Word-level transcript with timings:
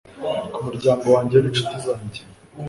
ku 0.53 0.59
muryango 0.67 1.05
wanjye 1.15 1.35
n'inshuti 1.39 1.75
zanjye 1.85 2.21